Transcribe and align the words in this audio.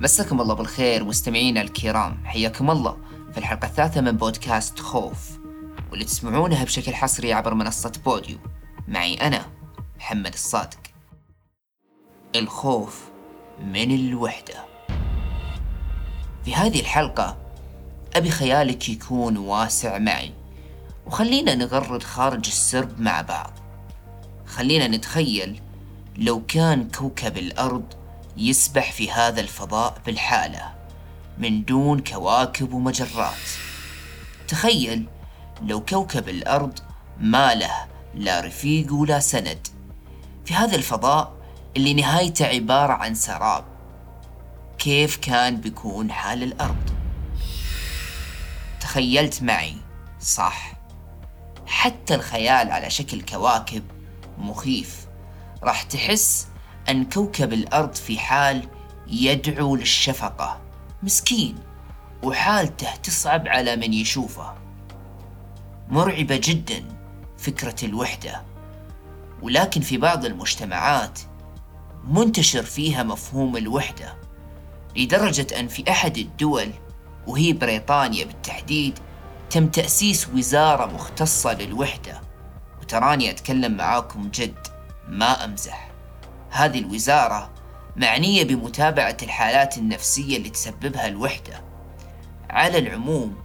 مساكم 0.00 0.40
الله 0.40 0.54
بالخير 0.54 1.04
مستمعينا 1.04 1.60
الكرام. 1.60 2.24
حياكم 2.24 2.70
الله 2.70 2.96
في 3.32 3.38
الحلقة 3.38 3.66
الثالثة 3.66 4.00
من 4.00 4.16
بودكاست 4.16 4.78
خوف 4.78 5.38
واللي 5.90 6.04
تسمعونها 6.04 6.64
بشكل 6.64 6.94
حصري 6.94 7.32
عبر 7.32 7.54
منصة 7.54 7.92
بوديو. 8.04 8.38
معي 8.88 9.14
أنا 9.14 9.46
محمد 9.98 10.32
الصادق. 10.32 10.78
الخوف 12.36 13.04
من 13.64 13.94
الوحدة. 13.94 14.64
في 16.44 16.54
هذه 16.54 16.80
الحلقة 16.80 17.36
أبي 18.16 18.30
خيالك 18.30 18.88
يكون 18.88 19.36
واسع 19.36 19.98
معي 19.98 20.32
وخلينا 21.06 21.54
نغرد 21.54 22.02
خارج 22.02 22.46
السرب 22.46 23.00
مع 23.00 23.20
بعض. 23.20 23.52
خلينا 24.46 24.88
نتخيل 24.88 25.60
لو 26.16 26.46
كان 26.46 26.88
كوكب 26.88 27.38
الأرض 27.38 27.99
يسبح 28.36 28.92
في 28.92 29.10
هذا 29.10 29.40
الفضاء 29.40 29.94
بالحالة 30.06 30.74
من 31.38 31.64
دون 31.64 32.00
كواكب 32.00 32.72
ومجرات. 32.72 33.48
تخيل 34.48 35.06
لو 35.62 35.84
كوكب 35.84 36.28
الأرض 36.28 36.78
ما 37.18 37.54
له 37.54 37.86
لا 38.14 38.40
رفيق 38.40 38.92
ولا 38.92 39.20
سند. 39.20 39.68
في 40.44 40.54
هذا 40.54 40.76
الفضاء 40.76 41.32
اللي 41.76 41.94
نهايته 41.94 42.46
عبارة 42.46 42.92
عن 42.92 43.14
سراب. 43.14 43.64
كيف 44.78 45.16
كان 45.16 45.56
بيكون 45.56 46.12
حال 46.12 46.42
الأرض؟ 46.42 46.90
تخيلت 48.80 49.42
معي 49.42 49.76
صح. 50.20 50.72
حتى 51.66 52.14
الخيال 52.14 52.70
على 52.70 52.90
شكل 52.90 53.22
كواكب 53.22 53.82
مخيف. 54.38 55.06
راح 55.62 55.82
تحس 55.82 56.46
أن 56.90 57.04
كوكب 57.04 57.52
الأرض 57.52 57.94
في 57.94 58.18
حال 58.18 58.68
يدعو 59.06 59.76
للشفقة. 59.76 60.60
مسكين. 61.02 61.58
وحالته 62.22 62.96
تصعب 62.96 63.48
على 63.48 63.76
من 63.76 63.92
يشوفه. 63.92 64.54
مرعبة 65.88 66.40
جدا 66.44 66.84
فكرة 67.38 67.76
الوحدة. 67.82 68.42
ولكن 69.42 69.80
في 69.80 69.96
بعض 69.96 70.24
المجتمعات 70.24 71.20
منتشر 72.04 72.62
فيها 72.62 73.02
مفهوم 73.02 73.56
الوحدة 73.56 74.16
لدرجة 74.96 75.60
أن 75.60 75.68
في 75.68 75.90
أحد 75.90 76.18
الدول 76.18 76.70
وهي 77.26 77.52
بريطانيا 77.52 78.24
بالتحديد 78.24 78.98
تم 79.50 79.66
تأسيس 79.66 80.28
وزارة 80.28 80.86
مختصة 80.86 81.52
للوحدة. 81.52 82.20
وتراني 82.80 83.30
أتكلم 83.30 83.76
معاكم 83.76 84.30
جد 84.34 84.66
ما 85.08 85.44
أمزح. 85.44 85.89
هذه 86.50 86.78
الوزارة 86.78 87.50
معنية 87.96 88.44
بمتابعة 88.44 89.16
الحالات 89.22 89.78
النفسية 89.78 90.36
اللي 90.36 90.50
تسببها 90.50 91.08
الوحدة. 91.08 91.62
على 92.50 92.78
العموم 92.78 93.36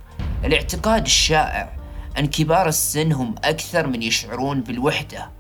الاعتقاد 0.46 1.06
الشائع 1.06 1.76
أن 2.18 2.28
كبار 2.28 2.68
السن 2.68 3.12
هم 3.12 3.36
أكثر 3.44 3.88
من 3.88 4.02
يشعرون 4.02 4.62
بالوحدة 4.62 5.32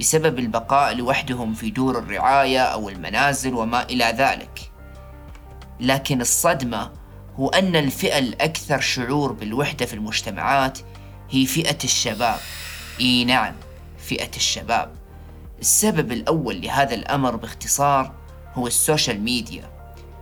بسبب 0.00 0.38
البقاء 0.38 0.94
لوحدهم 0.94 1.54
في 1.54 1.70
دور 1.70 1.98
الرعاية 1.98 2.60
أو 2.60 2.88
المنازل 2.88 3.54
وما 3.54 3.82
إلى 3.82 4.04
ذلك. 4.04 4.70
لكن 5.80 6.20
الصدمة 6.20 6.92
هو 7.36 7.48
أن 7.48 7.76
الفئة 7.76 8.18
الأكثر 8.18 8.80
شعور 8.80 9.32
بالوحدة 9.32 9.86
في 9.86 9.94
المجتمعات 9.94 10.78
هي 11.30 11.46
فئة 11.46 11.78
الشباب. 11.84 12.38
إي 13.00 13.24
نعم 13.24 13.54
فئة 13.98 14.36
الشباب. 14.36 15.01
السبب 15.62 16.12
الأول 16.12 16.60
لهذا 16.60 16.94
الأمر 16.94 17.36
باختصار 17.36 18.12
هو 18.54 18.66
ال 18.66 18.74
social 18.74 19.20
media. 19.20 19.70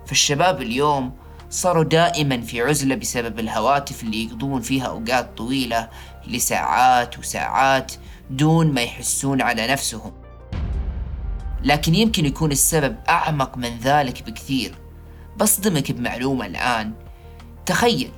فالشباب 0.07 0.63
اليوم 0.63 1.13
صاروا 1.51 1.85
دائما 1.85 2.41
في 2.41 2.63
عزلة 2.63 2.95
بسبب 2.95 3.39
الهواتف 3.39 4.03
اللي 4.03 4.25
يقضون 4.25 4.61
فيها 4.61 4.87
أوقات 4.87 5.39
طويلة 5.39 5.89
لساعات 6.27 7.19
وساعات 7.19 7.93
دون 8.31 8.75
ما 8.75 8.83
يحسون 8.83 9.43
على 9.43 9.67
نفسهم. 9.67 10.13
لكن 11.63 11.95
يمكن 11.95 12.27
يكون 12.27 12.53
السبب 12.53 12.97
أعمق 13.09 13.57
من 13.57 13.79
ذلك 13.79 14.23
بكثير. 14.23 14.75
بصدمك 15.37 15.93
بمعلومة 15.93 16.47
الآن. 16.47 16.93
تخيل 17.67 18.11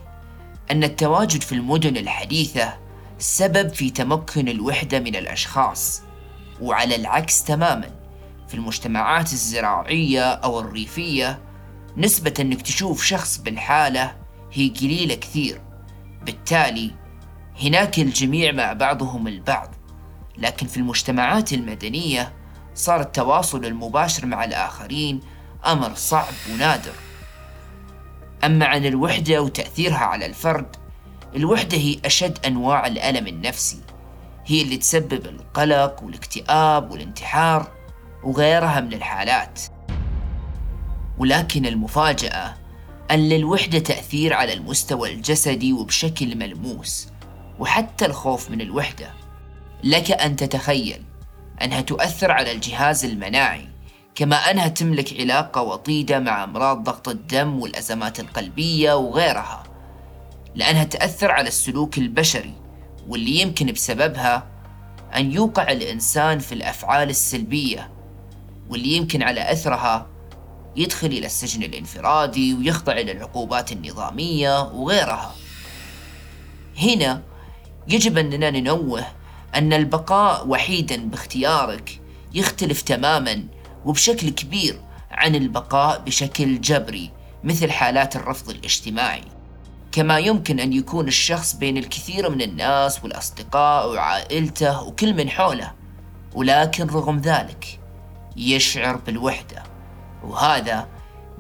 أن 0.71 0.85
التواجد 0.85 1.43
في 1.43 1.53
المدن 1.53 1.97
الحديثة 1.97 2.75
سبب 3.19 3.69
في 3.69 3.91
تمكن 3.91 4.49
الوحدة 4.49 5.01
من 5.01 5.17
الأشخاص. 5.17 6.03
وعلى 6.61 6.97
العكس 6.97 7.45
تماما. 7.45 7.91
في 8.49 8.55
المجتمعات 8.55 9.33
الزراعية 9.33 10.33
أو 10.33 10.61
الريفية 10.61 11.39
نسبة 11.97 12.35
أنك 12.41 12.63
تشوف 12.63 13.05
شخص 13.05 13.39
بالحالة 13.39 14.17
هي 14.53 14.69
قليلة 14.69 15.15
كثير. 15.15 15.61
بالتالي 16.27 16.91
هناك 17.63 17.99
الجميع 17.99 18.53
مع 18.53 18.73
بعضهم 18.73 19.29
البعض. 19.29 19.75
لكن 20.39 20.67
في 20.67 20.77
المجتمعات 20.77 21.53
المدنية 21.53 22.33
صار 22.75 23.01
التواصل 23.01 23.65
المباشر 23.65 24.27
مع 24.27 24.45
الآخرين 24.45 25.21
أمر 25.67 25.95
صعب 25.95 26.35
ونادر. 26.53 26.93
أما 28.45 28.67
عن 28.67 28.87
الوحدة 28.87 29.43
وتأثيرها 29.43 30.05
على 30.05 30.27
الفرد 30.27 30.77
الوحدة 31.37 31.77
هي 31.79 31.99
أشد 32.05 32.47
أنواع 32.47 32.87
الألم 32.87 33.27
النفسي. 33.27 33.81
هي 34.47 34.63
اللي 34.63 34.77
تسبب 34.77 35.27
القلق 35.27 36.03
والاكتئاب 36.03 36.91
والانتحار 36.91 37.73
وغيرها 38.25 38.81
من 38.81 38.93
الحالات. 38.93 39.61
ولكن 41.19 41.67
المفاجأة 41.67 42.55
أن 43.11 43.29
للوحدة 43.29 43.79
تأثير 43.79 44.35
على 44.35 44.53
المستوى 44.53 45.13
الجسدي 45.13 45.73
وبشكل 45.73 46.37
ملموس 46.37 47.09
وحتى 47.59 48.07
الخوف 48.07 48.51
من 48.51 48.61
الوحدة. 48.61 49.11
لك 49.85 50.11
أن 50.11 50.37
تتخيل 50.37 51.03
أنها 51.63 51.81
تؤثر 51.81 52.31
على 52.31 52.53
الجهاز 52.53 53.05
المناعي 53.05 53.69
كما 54.15 54.37
أنها 54.37 54.69
تملك 54.69 55.21
علاقة 55.21 55.63
وطيدة 55.63 56.19
مع 56.19 56.45
أمراض 56.45 56.83
ضغط 56.85 57.09
الدم 57.09 57.61
والأزمات 57.61 58.21
القلبية 58.21 58.95
وغيرها 58.97 59.63
لأنها 60.55 60.85
تأثر 60.85 61.31
على 61.31 61.49
السلوك 61.49 61.99
البشري. 61.99 62.62
واللي 63.09 63.41
يمكن 63.41 63.73
بسببها 63.73 64.47
أن 65.17 65.33
يوقع 65.33 65.73
الإنسان 65.73 66.39
في 66.39 66.53
الأفعال 66.53 67.11
السلبية 67.11 67.91
واللي 68.69 68.89
يمكن 68.89 69.23
على 69.23 69.53
أثرها 69.53 70.07
يدخل 70.77 71.07
إلى 71.07 71.27
السجن 71.27 71.63
الانفرادي 71.63 72.55
ويخضع 72.55 72.93
إلى 72.93 73.13
العقوبات 73.13 73.73
النظامية 73.73 74.63
وغيرها. 74.63 75.35
هنا 76.79 77.23
يجب 77.89 78.19
أننا 78.19 78.51
ننوه 78.51 79.07
أن 79.55 79.73
البقاء 79.73 80.49
وحيدا 80.49 80.97
باختيارك 81.09 82.01
يختلف 82.35 82.83
تماما 82.83 83.45
وبشكل 83.85 84.31
كبير 84.31 84.81
عن 85.11 85.35
البقاء 85.35 86.01
بشكل 86.01 86.61
جبري 86.61 87.11
مثل 87.45 87.71
حالات 87.71 88.17
الرفض 88.17 88.51
الاجتماعي. 88.51 89.25
كما 89.93 90.19
يمكن 90.19 90.61
أن 90.61 90.73
يكون 90.73 91.09
الشخص 91.09 91.55
بين 91.57 91.77
الكثير 91.77 92.31
من 92.31 92.43
الناس 92.43 93.05
والأصدقاء 93.05 93.91
وعائلته 93.91 94.83
وكل 94.83 95.15
من 95.15 95.31
حوله 95.31 95.73
ولكن 96.35 96.87
رغم 96.87 97.19
ذلك 97.19 97.81
يشعر 98.37 98.97
بالوحدة. 98.97 99.63
وهذا 100.25 100.89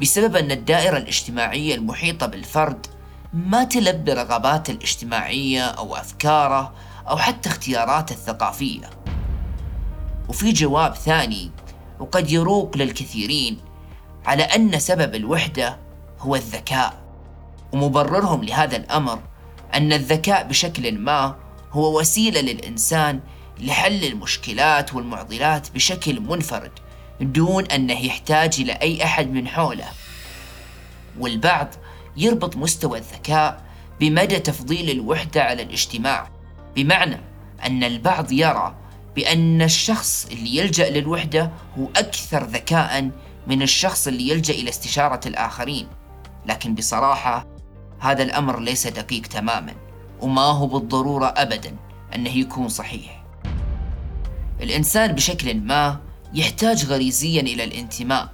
بسبب 0.01 0.37
أن 0.37 0.51
الدائرة 0.51 0.97
الاجتماعية 0.97 1.75
المحيطة 1.75 2.27
بالفرد 2.27 2.87
ما 3.33 3.65
تلبي 3.65 4.13
رغباته 4.13 4.71
الاجتماعية 4.71 5.65
أو 5.65 5.97
أفكاره 5.97 6.75
أو 7.09 7.16
حتى 7.16 7.48
اختياراته 7.48 8.13
الثقافية. 8.13 8.91
وفي 10.28 10.53
جواب 10.53 10.95
ثاني 10.95 11.51
وقد 12.01 12.31
يروق 12.31 12.77
للكثيرين 12.77 13.59
على 14.27 14.43
أن 14.43 14.78
سبب 14.78 15.15
الوحدة 15.15 15.78
هو 16.21 16.37
الذكاء. 16.37 17.02
ومبررهم 17.72 18.45
لهذا 18.45 18.77
الأمر 18.77 19.19
أن 19.74 19.92
الذكاء 19.92 20.48
بشكل 20.48 20.98
ما 20.98 21.36
هو 21.72 22.01
وسيلة 22.01 22.41
للإنسان 22.41 23.21
لحل 23.60 24.04
المشكلات 24.04 24.95
والمعضلات 24.95 25.71
بشكل 25.71 26.21
منفرد 26.21 26.71
دون 27.21 27.66
أنه 27.66 28.04
يحتاج 28.04 28.60
إلى 28.60 28.72
أي 28.72 29.04
أحد 29.04 29.30
من 29.30 29.48
حوله. 29.48 29.89
والبعض 31.19 31.69
يربط 32.16 32.57
مستوى 32.57 32.98
الذكاء 32.98 33.63
بمدى 34.01 34.39
تفضيل 34.39 34.91
الوحدة 34.91 35.42
على 35.42 35.63
الاجتماع 35.63 36.30
بمعنى 36.77 37.21
أن 37.66 37.84
البعض 37.84 38.33
يرى 38.33 38.74
بأن 39.16 39.63
الشخص 39.63 40.27
اللي 40.33 40.57
يلجأ 40.57 40.91
للوحدة 40.91 41.51
هو 41.78 41.86
أكثر 41.97 42.45
ذكاء 42.45 43.10
من 43.47 43.63
الشخص 43.63 44.07
اللي 44.07 44.28
يلجأ 44.28 44.54
إلى 44.54 44.71
استشارة 44.71 45.21
الآخرين. 45.28 45.89
لكن 46.47 46.74
بصراحة 46.74 47.52
هذا 48.03 48.22
الأمر 48.22 48.60
ليس 48.60 48.87
دقيق 48.87 49.22
تماما 49.22 49.75
وما 50.21 50.43
هو 50.43 50.66
بالضرورة 50.66 51.34
أبدا 51.37 51.77
أنه 52.15 52.31
يكون 52.37 52.69
صحيح. 52.69 53.25
الإنسان 54.60 55.13
بشكل 55.13 55.60
ما 55.60 56.01
يحتاج 56.34 56.87
غريزيا 56.87 57.41
إلى 57.41 57.65
الانتماء 57.65 58.28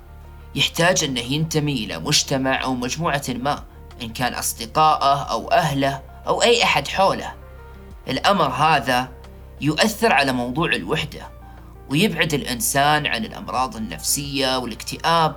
يحتاج 0.55 1.05
أنه 1.05 1.21
ينتمي 1.21 1.85
إلى 1.85 1.99
مجتمع 1.99 2.63
أو 2.63 2.75
مجموعة 2.75 3.23
ما 3.29 3.65
إن 4.03 4.09
كان 4.09 4.35
أصدقائه 4.35 5.23
أو 5.23 5.49
أهله 5.49 6.03
أو 6.27 6.43
أي 6.43 6.63
أحد 6.63 6.89
حوله. 6.89 7.35
الأمر 8.09 8.49
هذا 8.49 9.09
يؤثر 9.61 10.13
على 10.13 10.33
موضوع 10.33 10.73
الوحدة 10.73 11.29
ويبعد 11.91 12.35
الإنسان 12.35 13.07
عن 13.07 13.25
الأمراض 13.25 13.77
النفسية 13.77 14.59
والاكتئاب 14.59 15.37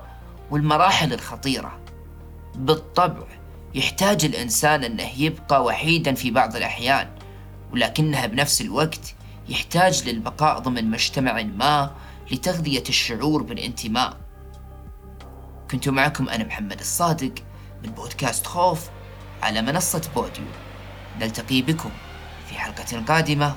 والمراحل 0.52 1.14
الخطيرة. 1.14 1.80
بالطبع 2.56 3.41
يحتاج 3.74 4.26
الإنسان 4.26 4.84
أنه 4.84 5.10
يبقى 5.18 5.64
وحيدا 5.64 6.14
في 6.14 6.32
بعض 6.32 6.56
الأحيان 6.56 7.10
ولكنها 7.74 8.26
بنفس 8.26 8.62
الوقت 8.62 9.16
يحتاج 9.50 10.10
للبقاء 10.10 10.60
ضمن 10.60 10.92
مجتمع 10.92 11.44
ما 11.44 11.96
لتغذية 12.32 12.84
الشعور 12.90 13.44
بالانتماء. 13.44 14.18
كنت 15.72 15.90
معكم 15.90 16.30
أنا 16.30 16.44
محمد 16.44 16.80
الصادق 16.80 17.34
من 17.84 17.92
بودكاست 17.92 18.48
خوف 18.48 18.90
على 19.42 19.62
منصة 19.62 20.02
بوديو. 20.16 20.46
نلتقي 21.20 21.62
بكم 21.62 21.92
في 22.50 22.56
حلقة 22.56 23.04
قادمة. 23.08 23.56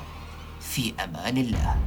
في 0.61 0.93
أمان 1.03 1.37
الله. 1.37 1.79